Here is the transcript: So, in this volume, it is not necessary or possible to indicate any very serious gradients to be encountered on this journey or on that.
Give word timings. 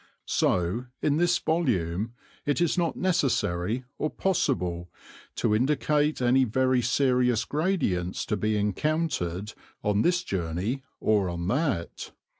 So, 0.25 0.87
in 1.03 1.17
this 1.17 1.37
volume, 1.37 2.13
it 2.43 2.59
is 2.59 2.75
not 2.75 2.95
necessary 2.95 3.83
or 3.99 4.09
possible 4.09 4.89
to 5.35 5.53
indicate 5.53 6.23
any 6.23 6.43
very 6.43 6.81
serious 6.81 7.45
gradients 7.45 8.25
to 8.25 8.35
be 8.35 8.57
encountered 8.57 9.53
on 9.83 10.01
this 10.01 10.23
journey 10.23 10.81
or 10.99 11.29
on 11.29 11.47
that. 11.49 12.13